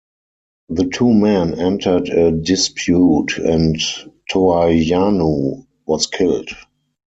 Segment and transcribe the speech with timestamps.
[0.69, 3.77] The two men entered a dispute, and
[4.31, 6.49] Toayahnu was killed.